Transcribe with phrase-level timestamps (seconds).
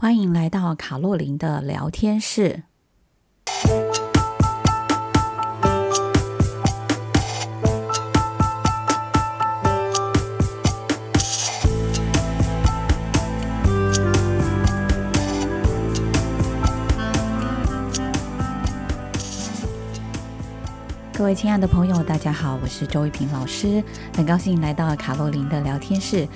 [0.00, 2.62] 欢迎来到卡洛琳的聊天室。
[21.28, 23.84] 各位亲爱的朋友，大家好，我是周一平老师，
[24.16, 26.26] 很高兴来到卡洛琳的聊天室。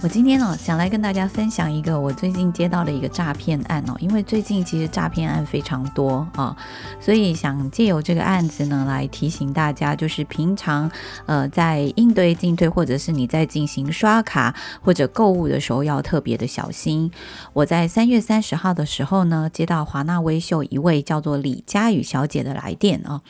[0.00, 6.56] 我今天呢，想来跟大家分享一个我最近接到的一个诈骗案哦，因为最近其实诈骗案非常多啊，
[6.98, 10.90] 所以想借由这个案子呢，来提醒大家，就是平常
[11.26, 17.10] 呃在应对进退，或者是你在进行刷卡或者购物的时候，要特别的小心。
[17.52, 23.20] 我在三月三十号的时候呢，接到华纳微秀一位叫做李佳宇小姐的来电啊，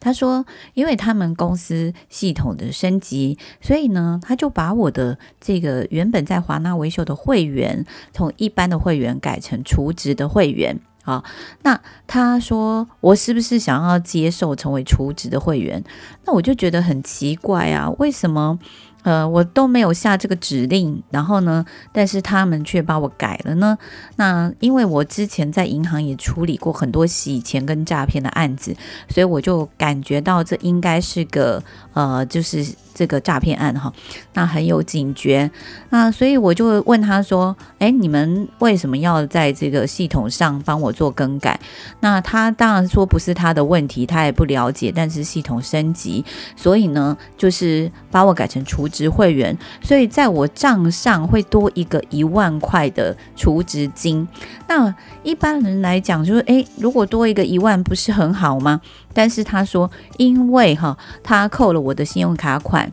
[0.00, 11.22] 她说，因为他们公司系统的升级，所以呢，他就把我的这个原本在华纳维修的会员，从一般的会员改成储值的会员啊。
[11.62, 15.84] 那他说我是不是想要接受成为储值的会员？
[16.24, 18.58] 那我就觉得很奇怪啊，为什么？
[19.04, 23.78] 呃，我都没有下这个指令，然后呢，但是他们却把我改了呢？
[24.16, 28.74] 那因为我之前在银行也处理过很多洗钱跟诈骗的案子，
[29.08, 32.66] 所以我就感觉到这应该是个呃，就是。
[32.94, 33.92] 这个诈骗案哈，
[34.34, 35.50] 那很有警觉，
[35.90, 41.58] 那所以我就问他说：“哎，你们为什么要在这个系统上帮我做更改？”
[42.00, 46.24] 那他当然说不是他的问题，他也不了解，但是系统升级，
[46.56, 54.26] 所以呢，就是把我改成储值会员，所以在我账上会多一个一万块的储值金。
[54.68, 58.80] 那一般人来讲，就是哎，如果多一个一万，不是很好吗？
[59.12, 62.92] 但是他说，因为哈，他扣了我的信用卡款，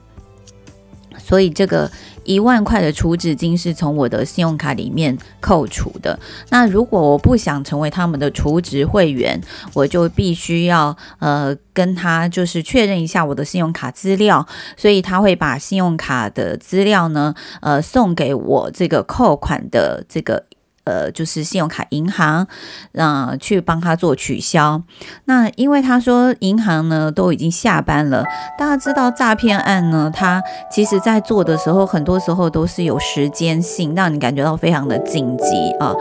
[1.31, 1.89] 所以这个
[2.25, 6.19] 一万块的储值金是从我的信用卡里面扣除的。
[6.49, 9.39] 那如果我不想成为他们的储值会员，
[9.73, 20.43] 我就必须要呃跟他就是确认一下我的信用卡资料，所以他会把信用卡的资料呢呃送给我这个扣款的这个。
[20.91, 22.45] 呃，就是信用卡银行，
[22.91, 24.81] 让、呃、去帮他做取消。
[25.23, 28.25] 那因为他说银行呢都已经下班了，
[28.57, 35.95] 大家知道诈骗案呢，他其实在做的时候，很多时候都是有时间性，让你感觉到非常的紧急啊。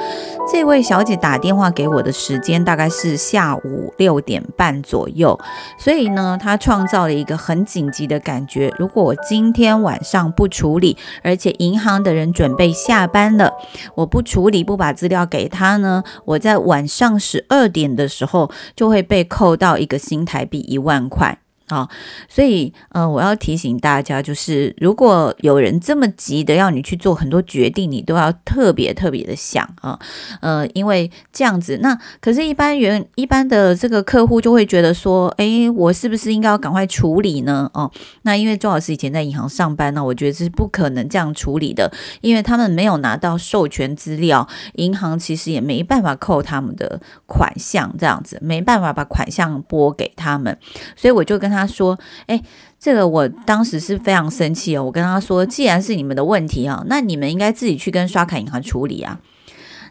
[0.53, 5.39] 这位小姐打电话给我的时间大概是下午六点半左右，
[5.79, 8.73] 所以呢，她创造了一个很紧急的感觉。
[8.77, 13.53] 如果我今天晚上不处理，而且银行的人准备下班了，
[13.95, 14.65] 我不处理。
[14.71, 21.39] 不把资料给他呢，我在晚上十二点的时候就会被扣到一个新台币一万块。
[21.71, 21.89] 啊、
[22.29, 29.97] 所以呃，我要提醒大家，就是如果有人这么急的要你去做很多决定，你都要特别特别的想啊，
[30.41, 37.71] 呃，因为这样子，那可是，一般人一般的这个客户就会觉得说，哎，我是不是应该要赶快处理呢？
[37.73, 37.89] 哦，
[38.23, 41.89] 那因为周老师以前在银行上班呢，我觉得这是不可能这样处理的，
[42.21, 50.59] 因为他们没有拿到授权资料，银行其实也没办法扣他们的款项，这样子没办法把款项拨给他们，
[50.97, 51.60] 所以我就跟他。
[51.61, 52.43] 他说：“哎，
[52.79, 54.85] 这个我当时是非常生气哦。
[54.85, 59.21] 我跟他说，既然是你们的问题啊，那你们应该自己去跟刷卡银行处理啊。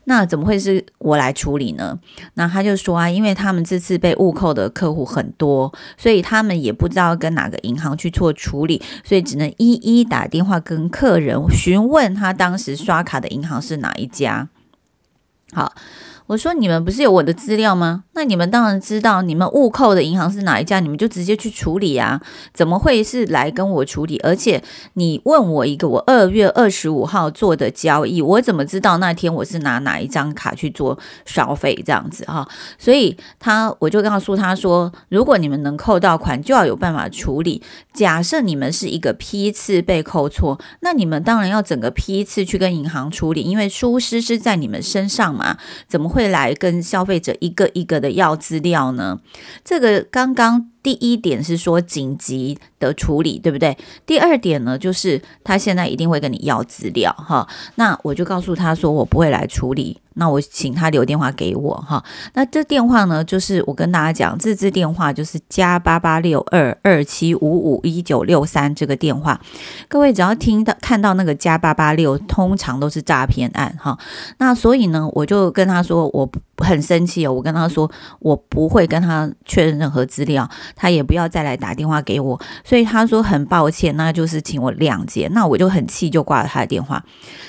[0.06, 2.00] 那怎么会是我来处理呢？
[2.34, 14.50] 那他就说啊，因为他们这次被误扣的客户很多，所以他们也不知道跟哪个银行去做处理，所以只能一一打电话跟客人询问他当时刷卡的银行是哪一家。
[15.54, 15.74] 好。”
[16.30, 18.04] 我说，你们不是有我的资料吗？
[18.14, 22.22] 那你们当然知道，你们误扣的银行是哪一家，你们就直接去处理啊！
[22.54, 24.20] 怎么会是来跟我处理？
[24.20, 24.62] 而且
[24.94, 32.48] 你问我一个我二月二十五号做的交易，我怎么知道那天我是拿哪一张卡去做消费这样子哈？
[32.78, 37.64] 所以他我就告诉他说，如果你们能扣到款，就要有办法处理。
[37.92, 46.19] 假设你们是一个批次被扣错，那你们当然要整个批次去跟银行处理，因为疏失是在你们身上嘛，怎么会？
[46.20, 49.22] 会来跟消费者一个一个的要资料呢？
[49.64, 50.70] 这个刚刚。
[50.82, 53.78] 第一点是说紧急的处理，对不对？
[54.06, 57.48] 第二点呢，就是他现在一定会跟你要资料哈。
[57.76, 60.00] 那我就告诉他说，我不会来处理。
[60.16, 62.04] 那我请他留电话给我哈。
[62.34, 69.40] 那这电话呢，就是我跟大家讲，这支电话就是加八八六二二七五五一九六三这个电话。
[69.88, 73.98] 各位只要听到看到那个加八八六，通常都是诈骗案哈。
[74.40, 77.90] 那所以呢，我就跟他说，我很生气哦，我跟他说
[78.20, 85.28] 我不会跟他确认任何资料，他也不要再来打电话给我，所以他说很抱歉，那就是请我谅解。
[85.32, 87.04] 那我就很气，就挂了他的电话。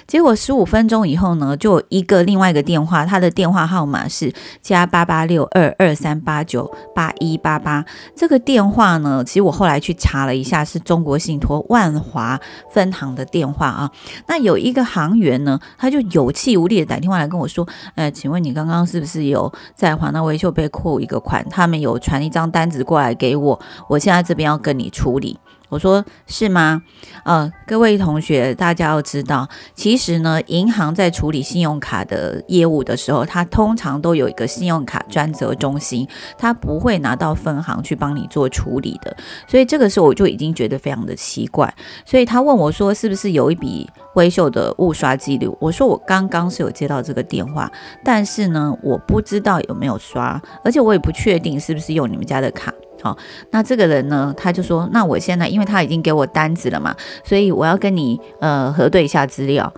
[0.07, 7.85] 结果十五分钟以后呢，就一个另外一个电话，他的电话号码是加八八六二二三八九八一八八。
[8.17, 12.39] 这个电话呢，其实我后来去查了一下，是中国信托万华
[12.73, 13.91] 分行的电话啊。
[14.27, 21.47] 那有一个行员呢，他就有气无力的打电话来跟我说，呃，请问你刚刚是不是有在华纳维秀被扣一个款？
[21.49, 25.39] 他们有传一张单子过来给我，我现在这边要跟你处理。
[25.69, 26.83] 我说是吗？
[27.23, 39.17] 呃，各位同学，大家要知道，其实呢，银行在处理信用卡的业务的时候，它通常都有一个信用卡专责中心，它不会拿到分行去帮你做处理的。
[39.47, 41.73] 所以这个时候我就已经觉得非常的奇怪。
[42.05, 45.57] 所以他问我说，是不是有一笔微秀的误刷记录？
[45.61, 47.71] 我说我刚刚是有接到这个电话，
[48.03, 52.75] 但是呢，我不知道有没有刷，而且我也不确定是不是用你们家的卡。
[53.03, 53.17] 好，
[53.51, 56.95] 那这个人呢，他就说，那我现在因为他已经给我单子了嘛，
[57.25, 59.73] 所以我要跟你呃核对一下资料。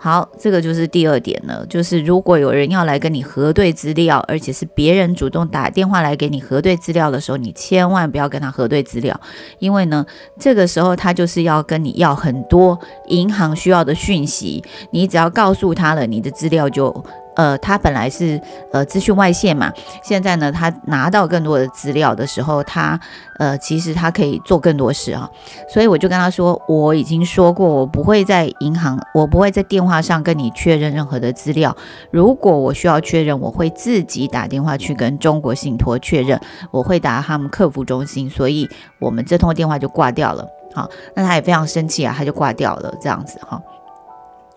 [0.00, 9.20] 好，这个就是第二点了，就是如果有人要来跟你核对资料，而且是别人主动打电话来给你核对资料的时候，你千万不要跟他核对资料，
[9.60, 10.04] 因为呢，
[10.40, 12.76] 这个时候他就是要跟你要很多
[13.06, 16.92] 银行需要的讯息，你只要告诉他了，你的资料就。
[17.34, 18.40] 呃，他本来是
[18.72, 22.98] 呃资讯外泄嘛，现在呢，他拿到更多的资料的时候，他
[23.38, 25.28] 呃其实他可以做更多事啊，
[25.68, 31.76] 所以我就跟他说，我已经说过，我不会在银行，我不会在电话上跟你确认任何的资料。
[32.10, 36.40] 如果我需要确认，我会自己打电话去跟中国信托确认，
[36.70, 38.68] 我会打他们客服中心，所以
[38.98, 40.46] 我们这通电话就挂掉了。
[40.74, 43.60] 好，那他也非常生气啊，他就挂掉了，这样子哈。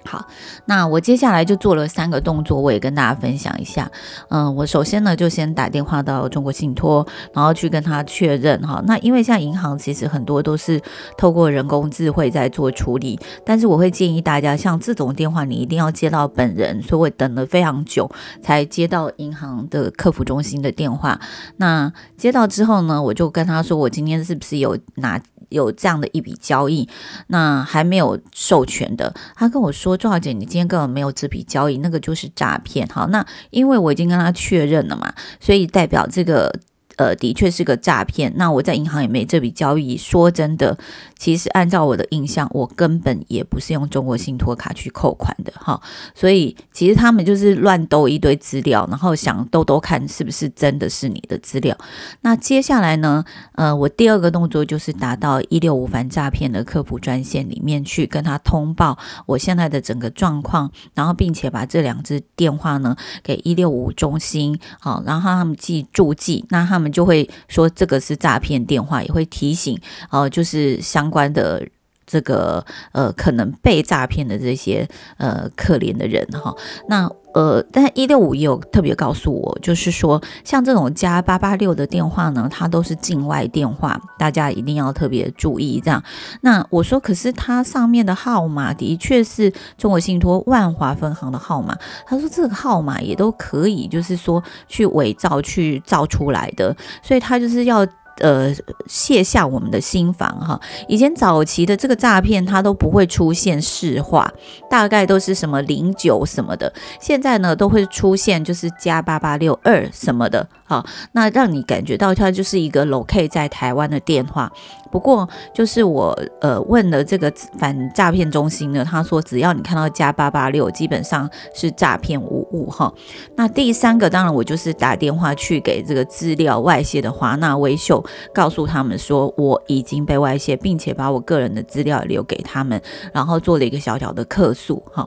[0.06, 0.26] 好，
[0.66, 3.90] 那我接下来就做了三个动作，我也跟大家分享一下。
[4.30, 8.84] 嗯，我首先呢就先打电话到中国信托，然后去跟他确认哈。
[8.86, 10.80] 那因为像银行其实很多都是
[11.18, 18.10] 透过人工智慧在做处理，但是我会建议大家，像这种电话你一定要接到本人，所以我等了非常久
[18.42, 21.20] 才接到银行的客服中心的电话。
[21.58, 25.20] 那接到之后呢，我就跟他说，我今天是不是有拿。
[25.50, 26.88] 有这样的一笔交易，
[27.28, 36.54] 那还没有授权的，他跟我说：“周小姐，你今天根本没有这笔交易，那个就是诈骗。”好，那因为我已经跟他确认了嘛，所以代表这个。
[36.98, 38.32] 呃，的确是个诈骗。
[38.36, 39.98] 那我在银行也没这笔交易。
[39.98, 40.78] 说真的，
[41.18, 45.82] 其实按照我的印象，我根本也不是用中国信托卡去扣款的哈。
[46.14, 51.78] 所以其实他们就是乱兜一堆资料，然后想兜兜看是不是真的是你的资料。
[52.22, 53.26] 那接下来呢，
[53.56, 66.85] 呃，我第二个动作就是打到一六五反诈骗的客服专线里面去跟他通报我现在的整个状况，然后并且把这两支电话呢给一六五中心，好，然后他们记注记，那他们。
[66.86, 69.76] 我们就会说这个是诈骗电话，也会提醒，
[70.12, 71.68] 呃，就是相关的
[72.06, 74.88] 这个呃可能被诈骗的这些
[75.18, 76.56] 呃可怜的人哈。
[76.88, 86.02] 那呃，但一六五也有特别告诉我，就是说像这种加八八六的电话呢，它都是境外电话，大家一定要特别注意这样。
[86.40, 96.74] 那我说，可是它上面的号码的确是中国信托万华分行的号码，他说这个号码也都可以，就是说去伪造、去造出来的，
[97.04, 97.86] 所以他就是要。
[98.22, 98.54] 呃，
[98.88, 100.60] 卸下我们的心防哈。
[100.88, 104.32] 以前早期的这个诈骗，它都不会出现市话，
[104.70, 106.72] 大概都是什么零九什么的。
[107.00, 114.52] 现在呢，都会出现就是加八八六二什么的，好，那让你感觉到它就是一个 locate 在台湾的电话。
[114.92, 122.94] 不过，就是我呃问了这个反诈骗中心呢，他说只要你看到加八八六，基本上是诈骗无误哈。
[123.36, 128.02] 那第三个，当然我就是打电话去给这个资料外泄的华纳威秀，
[128.34, 132.82] 告诉他们说我已经被外泄，并且把我个人的资料留给他们，
[133.14, 135.06] 然后做了一个小小的客诉哈。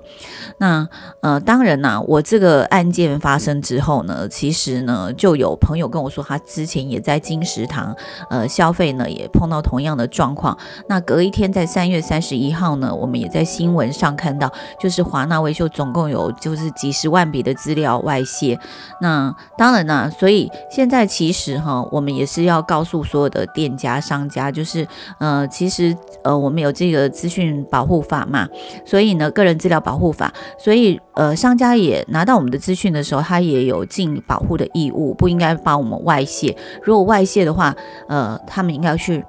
[0.59, 0.87] 那
[1.23, 7.97] 呃，当然呐，我这个案件发生之后呢，其实呢就有朋友跟我说，他之前也在金石堂
[8.29, 9.79] 呃消费呢，也碰到同。
[9.79, 18.59] 样的状况，那隔一天在三月三十一号呢，我们也在新闻上看到，就是华纳威秀总共有就是几十万笔的资料外泄。
[19.01, 24.87] 那当然呢，所以现在其实哈，我们也是要告诉诉所有的店家商家，就是
[25.21, 28.49] 呃，其实呃，我们有这个资讯保护法嘛，
[28.87, 36.57] 所以呢，个人资料保护法，所以呃，商家也拿到我们的资讯的时候，他也有尽保护的义务，不应该帮我们外泄。
[36.83, 37.77] 如果外泄的话，
[38.09, 39.23] 呃，他们应该去。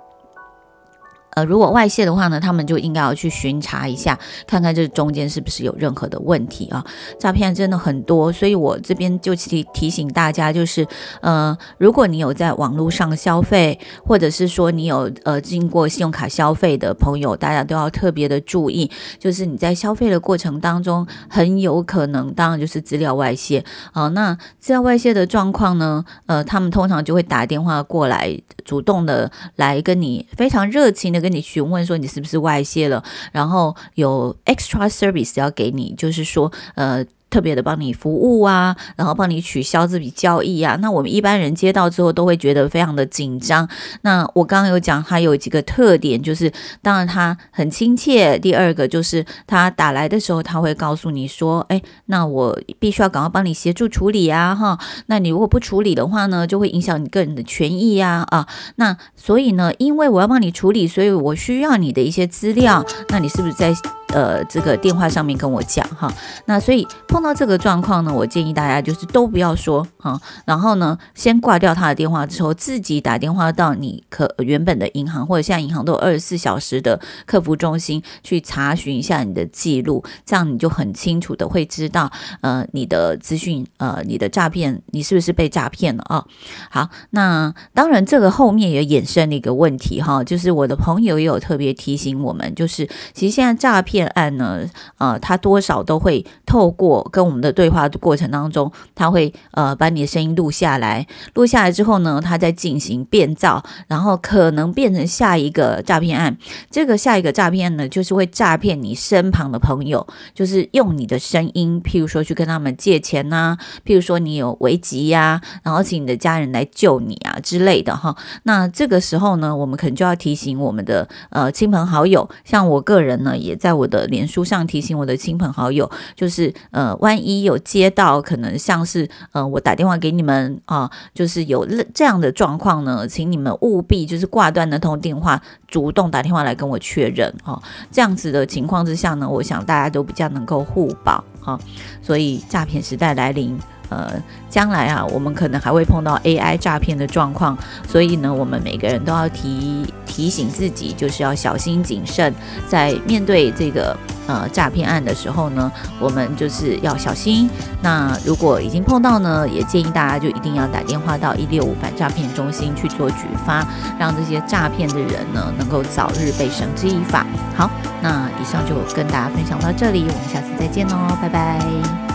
[1.45, 4.17] 如果外泄的话呢，他们就应该要去巡查一下，
[4.47, 6.85] 看看这中间是不是有任何的问题啊。
[7.19, 10.87] 诈骗真的很多，所以我这边就提提醒大家，就是
[11.21, 24.07] 呃，如果你有在网络上消费，或者是说你有呃经过信用卡消费的朋友，大家都要特别的注意，就是你在消费的过程当中，很有可能当然就是资料外泄啊。
[24.09, 37.05] 那资料外泄的状况呢，呃，他们通常就会打电话过来，主动的来跟你非常热情的跟你询问说你是不是外泄了，然后有 extra service 要给你，就是说呃。
[37.29, 43.67] 特别的帮你服务啊，然后帮你取消这笔交易啊，那我们一般人接到之后都会觉得非常的紧张。
[44.01, 48.37] 那我刚刚有讲，它有几个特点，就是当然他很亲切。
[48.39, 63.73] 第二个就是他打来的时候，他会告诉你说，哎，那我必须要赶快帮你协助处理啊，哈，那你如果不处理的话呢，就会影响你个人的权益呀，啊，那所以呢，因为我要帮你处理，所以我需要你的一些资料，那你是不是在？
[64.11, 66.11] 呃，这个电话上面跟我讲哈，
[66.45, 82.11] 那所以碰到这个状况呢，我建议大家就是都不要说哈，然后呢，先挂掉他的电话之后，自己打电话到你可原本的银行或者现在银行都有二十四小时的客服中心去查询一下你的记录，这样你就很清楚的会知道，
[82.41, 86.25] 呃，你的资讯，呃，你的诈骗，你是不是被诈骗了啊？
[86.71, 93.98] 好，那当然这个后面也衍生了一个问题哈，就是我的朋友也有特别提醒我们，就是其实现在诈骗。
[93.99, 94.61] 骗案呢，
[94.97, 106.37] 呃，他多少都会透过跟我们的对话的过程当中，他会呃把你的声音录下来，录下来之后呢，他再进行变造，然后可能变成下一个诈骗案。
[106.71, 118.15] 这个下一个诈骗案呢，就是会诈骗你身旁的朋友，就是用你的声音，譬如说去跟他们借钱呐、啊，譬如说你有危急呀、然后请你的家人来救你啊之类的哈。
[118.43, 137.61] 那这个时候呢，我们可能就要提醒我们的呃亲朋好友，像我个人呢，也在我的脸书上提醒我的亲朋好友，就是呃，万一有接到可能像是呃，我打电话给你们啊、就是有这样的状况呢，请你们务必就是挂断那通电话，主动打电话来跟我确认哦。
[137.91, 141.59] 这样子的情况之下呢，我想大家都比较能够互保哈、
[142.01, 143.57] 所以诈骗时代来临。
[143.91, 144.13] 呃，
[144.51, 149.83] 将来啊，我们可能还会碰到 AI 诈骗的状况，所以呢，我们每个人都要提
[150.19, 152.35] 提醒自己，就是要小心谨慎，
[152.67, 153.95] 在面对这个
[154.27, 157.49] 呃诈骗案的时候呢，我们就是要小心。
[157.81, 163.65] 那如果已经碰到呢，也建议大家就一定要打电话到一六五反诈骗中心去做举发，
[163.97, 167.25] 让这些诈骗的人呢能够早日被绳之以法。
[167.55, 167.71] 好，
[168.01, 172.08] 那以上就跟大家分享到这里，我们下次再见喽，拜拜。